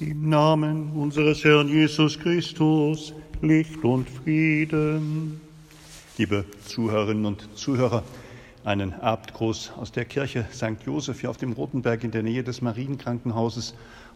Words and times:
Im 0.00 0.30
Namen 0.30 0.92
unseres 0.92 1.44
Herrn 1.44 1.68
Jesus 1.68 2.18
Christus, 2.18 3.12
Licht 3.42 3.84
und 3.84 4.08
Frieden. 4.08 5.42
Liebe 6.16 6.46
Zuhörerinnen 6.64 7.26
und 7.26 7.46
Zuhörer, 7.54 8.02
einen 8.64 8.94
Abendgruß 8.94 9.72
aus 9.76 9.92
der 9.92 10.06
Kirche 10.06 10.46
St. 10.54 10.82
Joseph 10.86 11.20
hier 11.20 11.28
auf 11.28 11.36
dem 11.36 11.52
Rotenberg 11.52 12.02
in 12.02 12.12
der 12.12 12.22
Nähe 12.22 12.42
des 12.42 12.62
Marienkrankenhauses. 12.62 13.74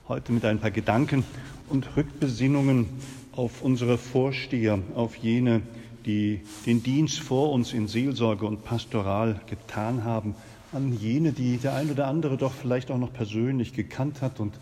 Heute 0.09 0.33
mit 0.33 0.47
ein 0.47 0.59
paar 0.59 0.71
Gedanken 0.71 1.23
und 1.69 1.99
Rückbesinnungen 1.99 2.89
auf 3.33 3.61
unsere 3.61 3.99
Vorsteher, 3.99 4.79
auf 4.95 5.17
jene, 5.17 5.61
die 6.07 6.41
den 6.65 6.83
Dienst 6.83 7.21
vor 7.21 7.53
uns 7.53 7.75
in 7.75 7.89
Seelsorge 7.89 8.47
und 8.47 8.65
Pastoral 8.65 9.39
getan 9.51 10.05
haben, 10.05 10.35
an 10.73 10.95
jene, 10.99 11.33
die 11.33 11.59
der 11.59 11.75
ein 11.75 11.91
oder 11.91 12.07
andere 12.07 12.39
doch 12.39 12.55
vielleicht 12.55 12.91
auch 12.91 12.99
noch 12.99 13.13
persönlich 13.13 13.75
gekannt 13.75 14.23
hat. 14.23 14.41
Und 14.41 14.55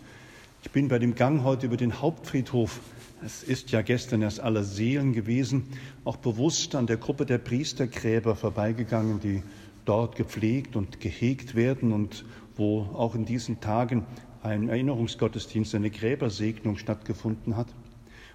ich 0.63 0.71
bin 0.71 0.89
bei 0.89 0.99
dem 0.99 1.15
Gang 1.17 1.43
heute 1.43 1.67
über 1.67 1.77
den 1.77 2.01
Hauptfriedhof, 2.01 2.81
es 3.25 3.43
ist 3.43 3.73
ja 3.73 3.83
gestern 3.83 4.23
erst 4.23 4.41
aller 4.41 4.63
Seelen 4.63 5.13
gewesen, 5.13 5.65
auch 6.05 6.17
bewusst 6.17 6.75
an 6.77 6.87
der 6.87 6.97
Gruppe 6.97 7.27
der 7.27 7.39
Priestergräber 7.39 8.37
vorbeigegangen, 8.37 9.21
die 9.21 9.43
dort 9.85 10.15
gepflegt 10.15 10.77
und 10.77 11.01
gehegt 11.01 11.57
werden 11.57 11.93
und 11.93 12.25
wo 12.57 12.83
auch 12.95 13.15
in 13.17 13.25
diesen 13.25 13.61
Tagen 13.61 14.07
ein 14.43 14.69
Erinnerungsgottesdienst, 14.69 15.75
eine 15.75 15.91
Gräbersegnung 15.91 16.79
stattgefunden 16.79 17.57
hat. 17.57 17.69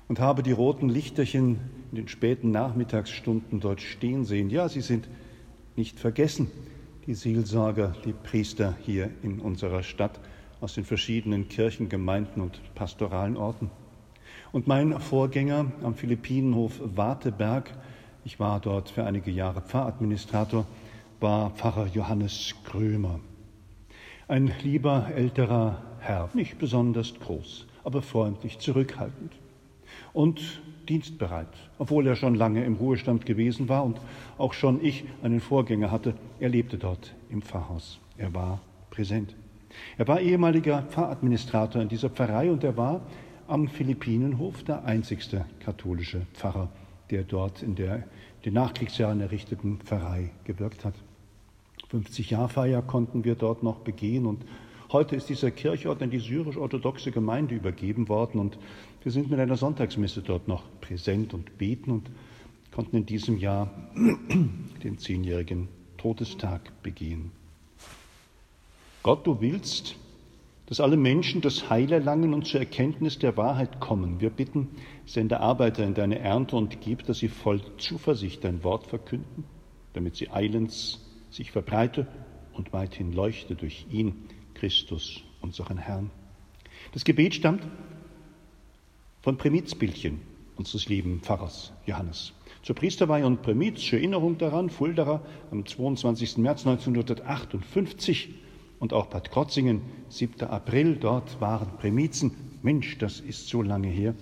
Und 0.10 0.20
habe 0.20 0.44
die 0.44 0.52
roten 0.52 0.90
Lichterchen 0.90 1.60
in 1.92 1.96
den 1.96 2.08
späten 2.08 2.52
Nachmittagsstunden 2.52 3.60
dort 3.60 3.82
stehen 3.82 4.26
sehen. 4.26 4.50
Ja, 4.50 4.70
sie 4.70 4.82
sind 4.82 5.10
nicht 5.76 6.00
vergessen, 6.00 6.52
die 7.06 7.14
Seelsorger, 7.14 7.96
die 8.06 8.14
Priester 8.14 8.76
hier 8.86 9.10
in 9.24 9.40
unserer 9.40 9.84
Stadt 9.84 10.20
aus 10.62 10.74
den 10.74 10.84
verschiedenen 10.84 11.48
Kirchen, 11.48 11.90
Gemeinden 11.90 12.42
und 12.42 12.60
pastoralen 12.76 13.38
Orten. 13.38 13.70
Und 14.52 14.68
mein 14.68 15.00
Vorgänger 15.00 15.72
am 15.84 15.96
Philippinenhof 15.96 16.80
Warteberg, 16.96 17.72
ich 18.24 18.40
war 18.40 18.60
dort 18.60 18.90
für 18.90 19.04
einige 19.04 19.32
Jahre 19.32 19.62
Pfarradministrator, 19.62 20.66
war 21.20 21.52
Pfarrer 21.52 21.88
Johannes 21.88 22.56
Krömer. 22.64 23.20
Ein 24.28 24.52
lieber 24.64 25.10
älterer 25.16 25.82
Herr, 26.00 26.30
nicht 26.34 26.58
besonders 26.58 27.14
groß, 27.20 27.66
aber 27.84 28.02
freundlich, 28.02 28.60
zurückhaltend 28.60 29.34
und 30.14 30.62
dienstbereit, 30.90 31.48
obwohl 31.78 32.08
er 32.08 32.16
schon 32.16 32.36
lange 32.36 32.64
im 32.64 32.76
Ruhestand 32.76 33.26
gewesen 33.26 33.70
war 33.70 33.84
und 33.84 34.00
auch 34.38 34.54
schon 34.54 34.84
ich 34.84 35.06
einen 35.22 35.40
Vorgänger 35.40 35.92
hatte. 35.92 36.14
Er 36.40 36.50
lebte 36.50 36.78
dort 36.78 37.14
im 37.30 37.42
Pfarrhaus. 37.42 38.00
Er 38.18 38.34
war 38.34 38.60
präsent. 38.90 39.36
Er 39.98 40.08
war 40.08 40.22
ehemaliger 40.22 40.84
Pfarradministrator 40.84 41.82
in 41.82 41.90
dieser 41.90 42.10
Pfarrei 42.10 42.52
und 42.52 42.64
er 42.64 42.78
war 42.78 43.02
am 43.48 43.68
Philippinenhof 43.68 44.64
der 44.64 44.86
einzigste 44.86 45.46
katholische 45.60 46.22
Pfarrer, 46.34 46.70
der 47.10 47.24
dort 47.24 47.64
in 47.64 47.76
der 47.76 48.04
den 48.46 48.54
Nachkriegsjahren 48.54 49.22
errichteten 49.22 49.80
Pfarrei 49.80 50.32
gewirkt 50.44 50.86
hat. 50.86 50.94
50 51.90 52.30
Jahr 52.30 52.50
Feier 52.50 52.82
konnten 52.82 53.24
wir 53.24 53.36
dort 53.36 53.64
noch 53.64 53.80
begehen 53.80 54.26
und 54.26 54.44
heute 54.92 55.16
ist 55.16 55.30
dieser 55.30 55.52
Kirchort 55.52 56.02
an 56.02 56.10
die 56.10 56.20
syrisch-orthodoxe 56.20 57.12
Gemeinde 57.12 57.56
übergeben 57.56 58.10
worden 58.10 58.40
und 58.40 58.58
wir 59.04 59.12
sind 59.12 59.30
mit 59.30 59.40
einer 59.40 59.56
Sonntagsmesse 59.56 60.22
dort 60.22 60.48
noch 60.48 60.64
präsent 60.82 61.34
und 61.34 61.58
beten 61.58 61.92
und 61.92 62.12
konnten 62.72 62.98
in 62.98 63.06
diesem 63.06 63.38
Jahr 63.38 63.72
den 64.84 64.98
zehnjährigen 64.98 65.70
Todestag 65.98 66.72
begehen. 66.84 67.32
Gott, 69.08 69.26
du 69.26 69.40
willst, 69.40 69.96
dass 70.66 70.82
alle 70.82 70.98
Menschen 70.98 71.40
das 71.40 71.70
Heil 71.70 71.94
erlangen 71.94 72.34
und 72.34 72.46
zur 72.46 72.60
Erkenntnis 72.60 73.18
der 73.18 73.38
Wahrheit 73.38 73.80
kommen. 73.80 74.20
Wir 74.20 74.30
bitten, 74.30 74.68
sende 75.06 75.40
Arbeiter 75.40 75.86
in 75.86 75.94
deine 75.94 76.20
Ernte 76.20 76.58
und 76.58 76.82
gib, 76.82 77.06
dass 77.06 77.20
sie 77.20 77.30
voll 77.30 77.62
Zuversicht 77.78 78.44
dein 78.44 78.66
Wort 78.66 78.86
verkünden, 78.86 79.46
damit 79.94 80.18
sie 80.18 80.30
eilends 80.30 81.08
sich 81.30 81.54
verbreite 81.54 82.06
und 82.52 82.74
weithin 82.74 83.14
leuchte 83.14 83.56
durch 83.56 83.86
ihn, 83.90 84.26
Christus, 84.56 85.24
unseren 85.40 85.78
Herrn. 85.78 86.12
Das 86.92 87.06
Gebet 87.06 87.34
stammt 87.34 87.66
von 89.22 89.38
Primizbildchen 89.38 90.20
unseres 90.58 90.90
lieben 90.90 91.22
Pfarrers 91.22 91.72
Johannes. 91.86 92.34
Zur 92.62 92.76
Priesterweihe 92.76 93.26
und 93.26 93.42
Primiz, 93.42 93.80
zur 93.80 94.00
Erinnerung 94.00 94.38
daran, 94.38 94.70
Fulderer 94.70 95.22
am 95.50 95.66
22. 95.66 96.40
März 96.40 96.68
1958 96.68 98.47
und 98.80 98.94
auch 98.94 99.08
Bad 99.08 99.32
Krotzingen, 99.32 99.82
7. 100.10 100.48
April, 100.48 100.96
dort 100.96 101.42
waren 101.42 101.78
Primizen. 101.78 102.32
Mensch, 102.62 102.98
das 102.98 103.20
ist 103.20 103.48
so 103.48 103.62
lange 103.62 103.88
her. 103.88 104.14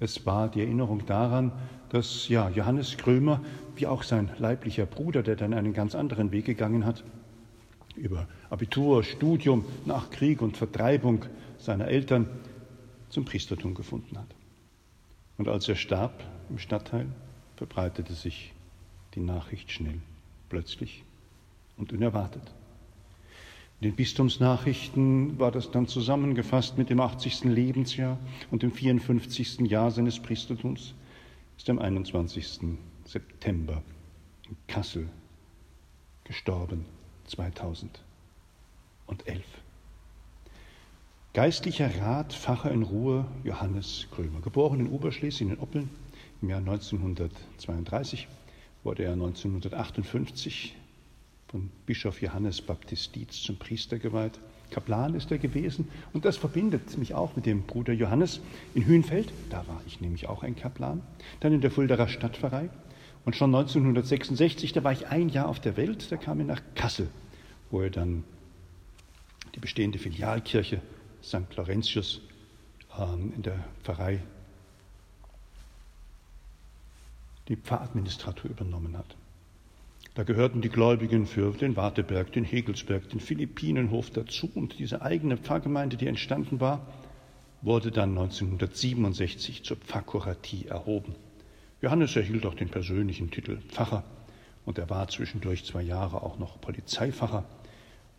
Es 0.00 0.26
war 0.26 0.48
die 0.48 0.60
Erinnerung 0.60 1.06
daran, 1.06 1.52
dass 1.88 2.28
ja, 2.28 2.48
Johannes 2.50 2.96
Krömer, 2.96 3.40
wie 3.74 3.86
auch 3.86 4.02
sein 4.02 4.30
leiblicher 4.38 4.86
Bruder, 4.86 5.22
der 5.22 5.36
dann 5.36 5.54
einen 5.54 5.72
ganz 5.72 5.94
anderen 5.94 6.32
Weg 6.32 6.44
gegangen 6.44 6.84
hat, 6.84 7.04
über 7.96 8.28
Abitur, 8.50 9.02
Studium, 9.02 9.64
nach 9.86 10.10
Krieg 10.10 10.42
und 10.42 10.56
Vertreibung 10.56 11.24
seiner 11.58 11.88
Eltern 11.88 12.28
zum 13.08 13.24
Priestertum 13.24 13.74
gefunden 13.74 14.18
hat. 14.18 14.28
Und 15.38 15.48
als 15.48 15.68
er 15.68 15.76
starb 15.76 16.22
im 16.50 16.58
Stadtteil, 16.58 17.06
verbreitete 17.56 18.14
sich 18.14 18.52
die 19.14 19.20
Nachricht 19.20 19.70
schnell, 19.72 20.00
plötzlich 20.48 21.04
und 21.76 21.92
unerwartet. 21.92 22.42
In 23.80 23.90
den 23.90 23.96
Bistumsnachrichten 23.96 25.38
war 25.38 25.52
das 25.52 25.70
dann 25.70 25.86
zusammengefasst 25.86 26.78
mit 26.78 26.88
dem 26.88 26.98
80. 26.98 27.44
Lebensjahr 27.44 28.18
und 28.50 28.62
dem 28.62 28.72
54. 28.72 29.60
Jahr 29.60 29.90
seines 29.90 30.18
Priestertums, 30.18 30.94
ist 31.58 31.68
am 31.68 31.78
21. 31.78 32.60
September 33.04 33.82
in 34.48 34.56
Kassel 34.66 35.08
gestorben, 36.24 36.86
2011. 37.26 38.00
Geistlicher 41.34 42.00
Rat, 42.00 42.32
Facher 42.32 42.70
in 42.70 42.82
Ruhe, 42.82 43.26
Johannes 43.44 44.06
Krömer. 44.10 44.40
Geboren 44.40 44.80
in 44.80 44.88
Oberschlesien 44.88 45.50
in 45.50 45.58
Oppeln 45.58 45.90
im 46.40 46.48
Jahr 46.48 46.60
1932, 46.60 48.26
wurde 48.84 49.02
er 49.04 49.12
1958 49.12 50.74
von 51.48 51.70
Bischof 51.86 52.20
Johannes 52.20 52.60
Baptist 52.60 53.14
Dietz 53.14 53.42
zum 53.42 53.56
Priester 53.56 53.98
geweiht. 53.98 54.38
Kaplan 54.70 55.14
ist 55.14 55.30
er 55.30 55.38
gewesen 55.38 55.88
und 56.12 56.24
das 56.24 56.36
verbindet 56.36 56.98
mich 56.98 57.14
auch 57.14 57.36
mit 57.36 57.46
dem 57.46 57.62
Bruder 57.62 57.92
Johannes 57.92 58.40
in 58.74 58.84
Hühnfeld. 58.84 59.32
Da 59.50 59.66
war 59.68 59.80
ich 59.86 60.00
nämlich 60.00 60.28
auch 60.28 60.42
ein 60.42 60.56
Kaplan. 60.56 61.02
Dann 61.40 61.52
in 61.52 61.60
der 61.60 61.70
Fulderer 61.70 62.08
Stadtpfarrei 62.08 62.68
und 63.24 63.36
schon 63.36 63.54
1966, 63.54 64.72
da 64.72 64.82
war 64.82 64.92
ich 64.92 65.06
ein 65.08 65.28
Jahr 65.28 65.48
auf 65.48 65.60
der 65.60 65.76
Welt, 65.76 66.10
da 66.10 66.16
kam 66.16 66.40
er 66.40 66.46
nach 66.46 66.62
Kassel, 66.74 67.08
wo 67.70 67.80
er 67.80 67.90
dann 67.90 68.24
die 69.54 69.60
bestehende 69.60 69.98
Filialkirche 69.98 70.80
St. 71.22 71.54
Laurentius 71.56 72.20
ähm, 72.98 73.32
in 73.34 73.42
der 73.42 73.64
Pfarrei 73.82 74.20
die 77.48 77.56
Pfarradministratur 77.56 78.50
übernommen 78.50 78.98
hat. 78.98 79.16
Da 80.16 80.22
gehörten 80.22 80.62
die 80.62 80.70
Gläubigen 80.70 81.26
für 81.26 81.52
den 81.52 81.76
Warteberg, 81.76 82.32
den 82.32 82.44
Hegelsberg, 82.44 83.06
den 83.10 83.20
Philippinenhof 83.20 84.08
dazu 84.08 84.50
und 84.54 84.78
diese 84.78 85.02
eigene 85.02 85.36
Pfarrgemeinde, 85.36 85.98
die 85.98 86.06
entstanden 86.06 86.58
war, 86.58 86.86
wurde 87.60 87.90
dann 87.90 88.16
1967 88.16 89.62
zur 89.62 89.76
Pfarrkuratie 89.76 90.68
erhoben. 90.68 91.14
Johannes 91.82 92.16
erhielt 92.16 92.46
auch 92.46 92.54
den 92.54 92.70
persönlichen 92.70 93.30
Titel 93.30 93.58
Pfarrer 93.68 94.04
und 94.64 94.78
er 94.78 94.88
war 94.88 95.06
zwischendurch 95.08 95.66
zwei 95.66 95.82
Jahre 95.82 96.22
auch 96.22 96.38
noch 96.38 96.62
Polizeipfarrer 96.62 97.44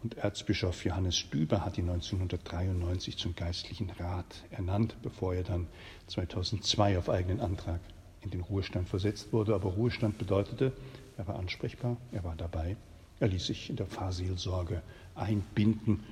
und 0.03 0.17
Erzbischof 0.19 0.85
Johannes 0.85 1.17
Stüber 1.17 1.65
hat 1.65 1.79
ihn 1.79 1.89
1993 1.89 3.17
zum 3.17 3.33
geistlichen 3.33 3.89
Rat 3.89 4.43
ernannt, 4.51 4.97
bevor 5.01 5.33
er 5.33 5.43
dann 5.43 5.65
2002 6.05 6.99
auf 6.99 7.09
eigenen 7.09 7.39
Antrag 7.39 7.79
in 8.21 8.29
den 8.29 8.41
Ruhestand 8.41 8.87
versetzt 8.87 9.33
wurde. 9.33 9.55
Aber 9.55 9.69
Ruhestand 9.69 10.19
bedeutete, 10.19 10.73
er 11.17 11.27
war 11.27 11.37
ansprechbar, 11.39 11.97
er 12.11 12.23
war 12.23 12.35
dabei, 12.35 12.77
er 13.19 13.27
ließ 13.27 13.47
sich 13.47 13.69
in 13.69 13.75
der 13.75 13.87
Pfarrseelsorge 13.87 14.81
einbinden 15.15 16.03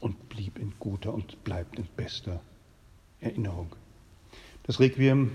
und 0.00 0.28
blieb 0.28 0.58
in 0.58 0.72
guter 0.78 1.12
und 1.12 1.42
bleibt 1.44 1.78
in 1.78 1.86
bester 1.96 2.40
Erinnerung. 3.20 3.74
Das 4.64 4.78
Requiem 4.80 5.30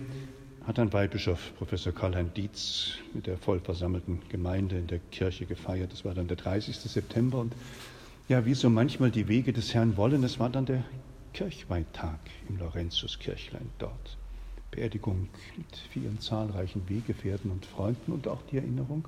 hat 0.65 0.79
ein 0.79 0.93
Weihbischof, 0.93 1.53
Professor 1.57 1.91
Karl-Heinz 1.93 2.33
Dietz, 2.33 2.93
mit 3.13 3.27
der 3.27 3.37
vollversammelten 3.37 4.21
Gemeinde 4.29 4.77
in 4.77 4.87
der 4.87 4.99
Kirche 5.11 5.45
gefeiert. 5.45 5.91
Das 5.91 6.05
war 6.05 6.13
dann 6.13 6.27
der 6.27 6.37
30. 6.37 6.77
September. 6.77 7.39
Und 7.39 7.53
ja, 8.29 8.45
wie 8.45 8.53
so 8.53 8.69
manchmal 8.69 9.11
die 9.11 9.27
Wege 9.27 9.53
des 9.53 9.73
Herrn 9.73 9.97
wollen, 9.97 10.23
es 10.23 10.39
war 10.39 10.49
dann 10.49 10.65
der 10.65 10.83
Kirchweihtag 11.33 12.19
im 12.47 12.59
Laurentiuskirchlein 12.59 13.69
dort. 13.79 14.17
Beerdigung 14.71 15.27
mit 15.57 15.77
vielen 15.91 16.19
zahlreichen 16.19 16.87
Wegefährten 16.87 17.51
und 17.51 17.65
Freunden 17.65 18.11
und 18.11 18.27
auch 18.27 18.41
die 18.49 18.57
Erinnerung, 18.57 19.07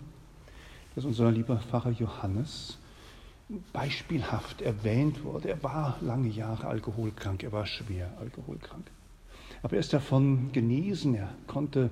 dass 0.95 1.05
unser 1.05 1.31
lieber 1.31 1.57
Pfarrer 1.57 1.91
Johannes 1.91 2.77
beispielhaft 3.71 4.61
erwähnt 4.61 5.23
wurde. 5.23 5.49
Er 5.49 5.63
war 5.63 5.97
lange 6.01 6.29
Jahre 6.29 6.67
alkoholkrank, 6.67 7.43
er 7.43 7.51
war 7.51 7.65
schwer 7.65 8.11
alkoholkrank. 8.19 8.89
Aber 9.61 9.73
er 9.73 9.79
ist 9.79 9.93
davon 9.93 10.51
genesen, 10.51 11.15
er 11.15 11.33
konnte, 11.47 11.89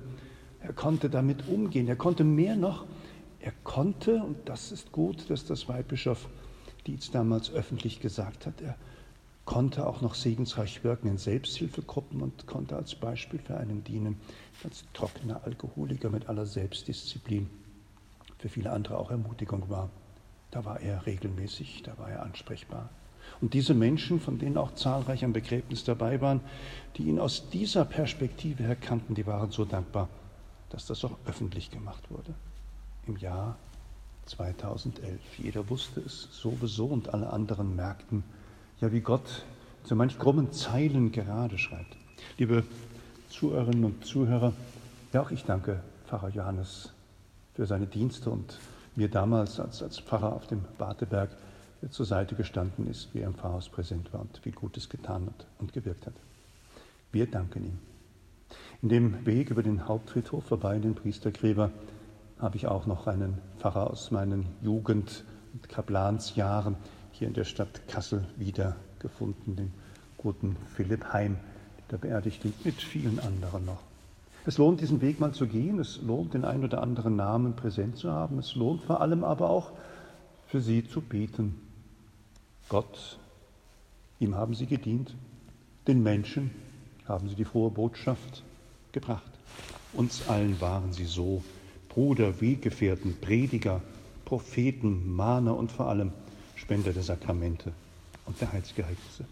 er 0.60 0.72
konnte 0.72 1.08
damit 1.08 1.48
umgehen, 1.48 1.88
er 1.88 1.96
konnte 1.96 2.24
mehr 2.24 2.56
noch, 2.56 2.84
er 3.40 3.52
konnte, 3.64 4.22
und 4.22 4.36
das 4.44 4.72
ist 4.72 4.92
gut, 4.92 5.30
dass 5.30 5.44
das 5.46 5.68
Weihbischof 5.68 6.28
Dietz 6.86 7.10
damals 7.10 7.50
öffentlich 7.52 8.00
gesagt 8.00 8.46
hat, 8.46 8.60
er 8.60 8.76
konnte 9.44 9.86
auch 9.86 10.00
noch 10.00 10.14
segensreich 10.14 10.84
wirken 10.84 11.08
in 11.08 11.18
Selbsthilfegruppen 11.18 12.22
und 12.22 12.46
konnte 12.46 12.76
als 12.76 12.94
Beispiel 12.94 13.40
für 13.40 13.56
einen 13.56 13.82
dienen, 13.84 14.20
als 14.64 14.84
trockener 14.92 15.42
Alkoholiker 15.44 16.10
mit 16.10 16.28
aller 16.28 16.46
Selbstdisziplin, 16.46 17.50
für 18.38 18.48
viele 18.48 18.70
andere 18.70 18.98
auch 18.98 19.10
Ermutigung 19.10 19.68
war. 19.68 19.90
Da 20.50 20.64
war 20.64 20.80
er 20.80 21.06
regelmäßig, 21.06 21.82
da 21.82 21.96
war 21.98 22.10
er 22.10 22.22
ansprechbar. 22.22 22.90
Und 23.40 23.54
diese 23.54 23.74
Menschen, 23.74 24.20
von 24.20 24.38
denen 24.38 24.56
auch 24.56 24.74
zahlreich 24.74 25.24
am 25.24 25.32
Begräbnis 25.32 25.84
dabei 25.84 26.20
waren, 26.20 26.40
die 26.96 27.04
ihn 27.04 27.18
aus 27.18 27.48
dieser 27.50 27.84
Perspektive 27.84 28.62
her 28.64 28.76
kannten, 28.76 29.14
die 29.14 29.26
waren 29.26 29.50
so 29.50 29.64
dankbar, 29.64 30.08
dass 30.70 30.86
das 30.86 31.04
auch 31.04 31.16
öffentlich 31.24 31.70
gemacht 31.70 32.10
wurde. 32.10 32.34
Im 33.06 33.16
Jahr 33.16 33.56
2011. 34.26 35.20
Jeder 35.38 35.68
wusste 35.68 36.00
es 36.00 36.28
sowieso 36.30 36.86
und 36.86 37.12
alle 37.12 37.32
anderen 37.32 37.74
merkten, 37.74 38.22
ja, 38.82 38.90
wie 38.90 39.00
Gott 39.00 39.44
so 39.84 39.94
manch 39.94 40.18
krummen 40.18 40.50
Zeilen 40.50 41.12
gerade 41.12 41.56
schreibt. 41.56 41.96
Liebe 42.36 42.64
Zuhörerinnen 43.28 43.84
und 43.84 44.04
Zuhörer, 44.04 44.52
ja, 45.12 45.22
auch 45.22 45.30
ich 45.30 45.44
danke 45.44 45.80
Pfarrer 46.06 46.30
Johannes 46.30 46.92
für 47.54 47.64
seine 47.64 47.86
Dienste 47.86 48.28
und 48.28 48.58
mir 48.96 49.08
damals 49.08 49.60
als, 49.60 49.84
als 49.84 50.00
Pfarrer 50.00 50.32
auf 50.32 50.48
dem 50.48 50.64
Warteberg 50.78 51.30
zur 51.90 52.06
Seite 52.06 52.34
gestanden 52.34 52.90
ist, 52.90 53.14
wie 53.14 53.20
er 53.20 53.28
im 53.28 53.34
Pfarrhaus 53.34 53.68
präsent 53.68 54.12
war 54.12 54.20
und 54.20 54.44
wie 54.44 54.50
Gutes 54.50 54.88
getan 54.88 55.26
hat 55.26 55.46
und 55.60 55.72
gewirkt 55.72 56.06
hat. 56.06 56.14
Wir 57.12 57.26
danken 57.26 57.64
ihm. 57.64 57.78
In 58.82 58.88
dem 58.88 59.24
Weg 59.24 59.50
über 59.50 59.62
den 59.62 59.86
Hauptfriedhof 59.86 60.44
vorbei 60.44 60.74
in 60.74 60.82
den 60.82 60.94
Priestergräber 60.96 61.70
habe 62.40 62.56
ich 62.56 62.66
auch 62.66 62.86
noch 62.86 63.06
einen 63.06 63.38
Pfarrer 63.60 63.90
aus 63.90 64.10
meinen 64.10 64.46
Jugend- 64.60 65.24
und 65.52 65.68
Kaplansjahren 65.68 66.74
hier 67.22 67.28
in 67.28 67.34
der 67.34 67.44
Stadt 67.44 67.86
Kassel 67.86 68.24
wiedergefunden, 68.36 69.54
den 69.54 69.72
guten 70.16 70.56
Philipp 70.74 71.12
Heim, 71.12 71.36
der 71.92 71.98
beerdigt 71.98 72.42
liegt, 72.42 72.64
mit 72.64 72.82
vielen 72.82 73.20
anderen 73.20 73.64
noch. 73.64 73.78
Es 74.44 74.58
lohnt, 74.58 74.80
diesen 74.80 75.00
Weg 75.00 75.20
mal 75.20 75.30
zu 75.30 75.46
gehen. 75.46 75.78
Es 75.78 76.02
lohnt, 76.02 76.34
den 76.34 76.44
einen 76.44 76.64
oder 76.64 76.82
anderen 76.82 77.14
Namen 77.14 77.54
präsent 77.54 77.96
zu 77.96 78.10
haben. 78.10 78.40
Es 78.40 78.56
lohnt 78.56 78.82
vor 78.82 79.00
allem 79.00 79.22
aber 79.22 79.50
auch, 79.50 79.70
für 80.48 80.60
sie 80.60 80.84
zu 80.84 81.00
beten. 81.00 81.60
Gott, 82.68 83.20
ihm 84.18 84.34
haben 84.34 84.56
sie 84.56 84.66
gedient. 84.66 85.14
Den 85.86 86.02
Menschen 86.02 86.50
haben 87.06 87.28
sie 87.28 87.36
die 87.36 87.44
frohe 87.44 87.70
Botschaft 87.70 88.42
gebracht. 88.90 89.30
Uns 89.92 90.28
allen 90.28 90.60
waren 90.60 90.92
sie 90.92 91.04
so 91.04 91.44
Bruder, 91.88 92.40
Weggefährten, 92.40 93.14
Prediger, 93.20 93.80
Propheten, 94.24 95.14
Mahner 95.14 95.56
und 95.56 95.70
vor 95.70 95.86
allem 95.86 96.10
Spender 96.62 96.92
der 96.92 97.02
Sakramente 97.02 97.72
und 98.24 98.40
der 98.40 98.52
Heilsgeheimnisse. 98.52 99.24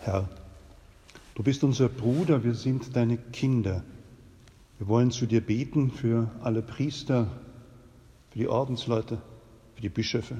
Herr, 0.00 0.28
Du 1.34 1.42
bist 1.42 1.64
unser 1.64 1.88
Bruder, 1.88 2.44
wir 2.44 2.54
sind 2.54 2.94
deine 2.94 3.16
Kinder. 3.16 3.82
Wir 4.78 4.86
wollen 4.86 5.10
zu 5.10 5.26
dir 5.26 5.40
beten 5.40 5.90
für 5.90 6.30
alle 6.42 6.62
Priester, 6.62 7.26
für 8.30 8.38
die 8.38 8.46
Ordensleute, 8.46 9.20
für 9.74 9.82
die 9.82 9.88
Bischöfe, 9.88 10.36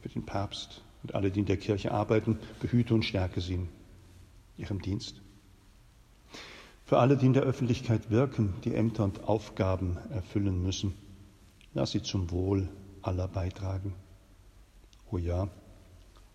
für 0.00 0.08
den 0.08 0.24
Papst 0.24 0.80
und 1.02 1.14
alle, 1.14 1.30
die 1.30 1.40
in 1.40 1.46
der 1.46 1.58
Kirche 1.58 1.92
arbeiten, 1.92 2.38
behüte 2.60 2.94
und 2.94 3.04
stärke 3.04 3.42
sie 3.42 3.54
in 3.54 3.68
ihrem 4.56 4.80
Dienst. 4.80 5.20
Für 6.86 6.98
alle, 6.98 7.18
die 7.18 7.26
in 7.26 7.34
der 7.34 7.42
Öffentlichkeit 7.42 8.10
wirken, 8.10 8.54
die 8.64 8.74
Ämter 8.74 9.04
und 9.04 9.24
Aufgaben 9.24 9.98
erfüllen 10.10 10.62
müssen, 10.62 10.94
lass 11.78 11.92
sie 11.92 12.02
zum 12.02 12.30
Wohl 12.30 12.68
aller 13.02 13.28
beitragen. 13.28 13.94
Oh 15.10 15.18
ja, 15.18 15.48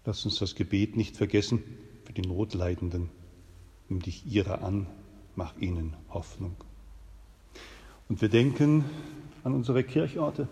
lass 0.06 0.26
uns 0.26 0.40
das 0.40 0.56
Gebet 0.56 0.98
nicht 0.98 1.16
vergessen 1.16 1.62
für 2.06 2.14
die 2.14 2.22
Notleidenden 2.22 3.10
nimm 3.90 4.02
dich 4.02 4.26
ihrer 4.26 4.64
an, 4.64 4.88
mach 5.36 5.56
ihnen 5.58 5.96
Hoffnung. 6.10 6.56
Und 8.10 8.22
wir 8.22 8.30
denken 8.30 8.86
an 9.44 9.54
unsere 9.54 9.84
Kirchorte, 9.84 10.48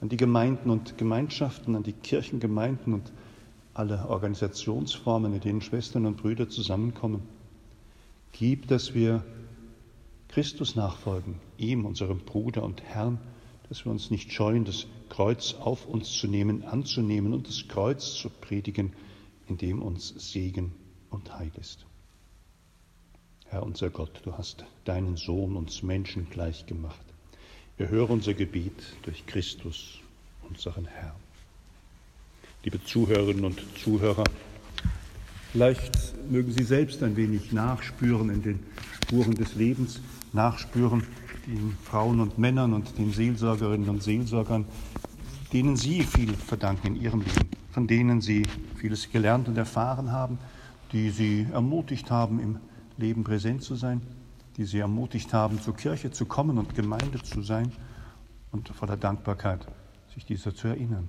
an 0.00 0.08
die 0.08 0.16
Gemeinden 0.16 0.70
und 0.70 0.98
Gemeinschaften, 0.98 1.76
an 1.76 1.82
die 1.82 1.92
Kirchengemeinden 1.92 2.94
und 2.94 3.12
alle 3.74 4.08
Organisationsformen, 4.08 5.34
in 5.34 5.40
denen 5.40 5.60
Schwestern 5.60 6.06
und 6.06 6.16
Brüder 6.16 6.48
zusammenkommen. 6.48 7.22
Gib, 8.32 8.66
dass 8.66 8.94
wir 8.94 9.24
Christus 10.28 10.74
nachfolgen, 10.74 11.36
ihm, 11.58 11.84
unserem 11.84 12.18
Bruder 12.18 12.62
und 12.62 12.82
Herrn, 12.82 13.18
dass 13.70 13.84
wir 13.84 13.92
uns 13.92 14.10
nicht 14.10 14.32
scheuen, 14.32 14.64
das 14.64 14.86
Kreuz 15.08 15.54
auf 15.54 15.86
uns 15.86 16.10
zu 16.10 16.26
nehmen, 16.26 16.64
anzunehmen 16.64 17.32
und 17.32 17.46
das 17.46 17.68
Kreuz 17.68 18.14
zu 18.14 18.28
predigen, 18.28 18.92
in 19.46 19.56
dem 19.56 19.80
uns 19.80 20.08
Segen 20.32 20.72
und 21.08 21.38
Heil 21.38 21.52
ist. 21.58 21.86
Herr 23.46 23.62
unser 23.62 23.90
Gott, 23.90 24.20
du 24.24 24.36
hast 24.36 24.64
deinen 24.84 25.16
Sohn 25.16 25.56
uns 25.56 25.84
Menschen 25.84 26.28
gleich 26.30 26.66
gemacht. 26.66 27.00
Erhöre 27.78 28.12
unser 28.12 28.34
Gebet 28.34 28.74
durch 29.02 29.24
Christus, 29.26 30.00
unseren 30.48 30.86
Herrn. 30.86 31.16
Liebe 32.64 32.82
Zuhörerinnen 32.84 33.44
und 33.44 33.62
Zuhörer, 33.78 34.24
vielleicht 35.52 36.14
mögen 36.28 36.52
Sie 36.52 36.64
selbst 36.64 37.04
ein 37.04 37.16
wenig 37.16 37.52
nachspüren 37.52 38.30
in 38.30 38.42
den 38.42 38.60
Spuren 39.04 39.34
des 39.34 39.54
Lebens, 39.54 40.00
nachspüren 40.32 41.06
den 41.46 41.76
Frauen 41.82 42.20
und 42.20 42.38
Männern 42.38 42.72
und 42.72 42.98
den 42.98 43.12
Seelsorgerinnen 43.12 43.88
und 43.88 44.02
Seelsorgern, 44.02 44.64
denen 45.52 45.76
Sie 45.76 46.02
viel 46.02 46.32
verdanken 46.34 46.88
in 46.88 46.96
Ihrem 46.96 47.20
Leben, 47.20 47.48
von 47.70 47.86
denen 47.86 48.20
Sie 48.20 48.46
vieles 48.76 49.10
gelernt 49.10 49.48
und 49.48 49.56
erfahren 49.56 50.12
haben, 50.12 50.38
die 50.92 51.10
Sie 51.10 51.46
ermutigt 51.52 52.10
haben 52.10 52.40
im 52.40 52.58
Leben 53.00 53.24
präsent 53.24 53.62
zu 53.62 53.74
sein, 53.74 54.02
die 54.56 54.64
sie 54.64 54.78
ermutigt 54.78 55.32
haben, 55.32 55.60
zur 55.60 55.74
Kirche 55.74 56.10
zu 56.10 56.26
kommen 56.26 56.58
und 56.58 56.74
Gemeinde 56.74 57.22
zu 57.22 57.42
sein 57.42 57.72
und 58.52 58.68
voller 58.68 58.96
Dankbarkeit 58.96 59.66
sich 60.14 60.26
dieser 60.26 60.54
zu 60.54 60.68
erinnern. 60.68 61.08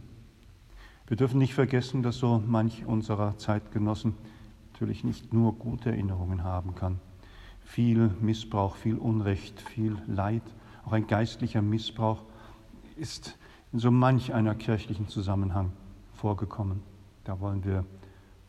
Wir 1.07 1.17
dürfen 1.17 1.39
nicht 1.39 1.53
vergessen, 1.53 2.03
dass 2.03 2.17
so 2.17 2.41
manch 2.45 2.85
unserer 2.85 3.37
Zeitgenossen 3.37 4.13
natürlich 4.71 5.03
nicht 5.03 5.33
nur 5.33 5.53
gute 5.53 5.89
Erinnerungen 5.89 6.43
haben 6.43 6.75
kann. 6.75 6.99
Viel 7.71 8.09
Missbrauch, 8.19 8.75
viel 8.75 8.97
Unrecht, 8.97 9.61
viel 9.61 9.95
Leid, 10.05 10.41
auch 10.85 10.91
ein 10.91 11.07
geistlicher 11.07 11.61
Missbrauch 11.61 12.21
ist 12.97 13.37
in 13.71 13.79
so 13.79 13.91
manch 13.91 14.33
einer 14.33 14.55
kirchlichen 14.55 15.07
Zusammenhang 15.07 15.71
vorgekommen. 16.11 16.83
Da 17.23 17.39
wollen 17.39 17.63
wir 17.63 17.85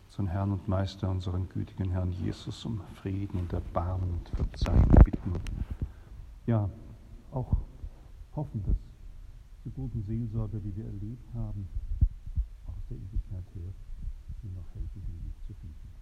unseren 0.06 0.26
Herrn 0.26 0.50
und 0.50 0.66
Meister, 0.66 1.08
unseren 1.08 1.48
gütigen 1.48 1.92
Herrn 1.92 2.10
Jesus 2.10 2.64
um 2.64 2.80
Frieden 2.94 3.38
und 3.38 3.52
Erbarmen 3.52 4.10
und 4.10 4.28
Verzeihung 4.30 4.88
bitten. 5.04 5.34
Ja, 6.48 6.68
auch 7.30 7.58
hoffen, 8.34 8.64
dass 8.66 8.76
die 9.64 9.70
guten 9.70 10.02
Seelsorger, 10.02 10.58
die 10.58 10.74
wir 10.74 10.86
erlebt 10.86 11.32
haben, 11.32 11.68
aus 12.66 12.82
der 12.90 12.96
Ewigkeit 12.96 13.44
her, 13.54 13.72
ihnen 14.42 14.56
noch 14.56 14.74
helfen, 14.74 15.00
den 15.06 15.24
Weg 15.24 15.34
zu 15.46 15.54
finden. 15.54 15.92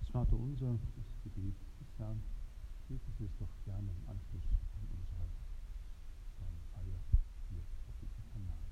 Das 0.00 0.10
Vater 0.10 0.36
unser, 0.36 0.72
das 0.72 1.22
Gebet 1.22 1.54
des 1.80 1.98
Herrn, 1.98 2.22
beten 2.88 3.12
Sie 3.18 3.24
es 3.26 3.36
doch 3.36 3.52
gerne 3.66 3.88
im 3.92 4.08
Anschluss 4.08 4.48
an 4.72 4.88
unsere 4.88 5.28
kleine 6.38 6.60
Feier 6.72 7.00
hier 7.50 7.60
auf 7.60 7.94
diesem 8.00 8.24
Kanal. 8.32 8.64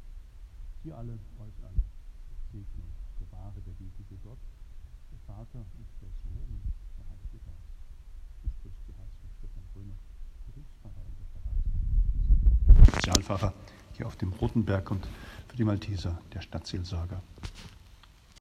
Sie 0.82 0.85
alle, 0.96 1.12
euch 1.12 1.62
alle, 1.62 1.82
segne 2.50 2.82
und 2.82 3.18
bewahre 3.20 3.60
der 3.60 3.74
gütige 3.74 4.16
Gott, 4.24 4.38
der 5.12 5.18
Vater 5.26 5.58
und 5.58 5.88
der 6.00 6.08
Sohn 6.24 6.40
und 6.48 6.62
der 6.96 7.04
Heilige 7.06 7.38
Geist. 7.44 7.76
Es 8.44 8.50
spricht 8.52 8.80
die 8.88 8.94
heilige 8.96 9.28
Stefan 9.38 9.64
Gröner, 9.74 9.96
Berufspfarrer 10.46 11.04
in 11.04 11.14
der 11.20 11.26
St. 12.80 12.94
Sozialpfarrer 12.94 13.52
hier 13.92 14.06
auf 14.06 14.16
dem 14.16 14.32
Rotenberg 14.32 14.90
und 14.90 15.06
für 15.48 15.56
die 15.56 15.64
Malteser 15.64 16.18
der 16.32 16.40
Stadtseelsorger. 16.40 17.22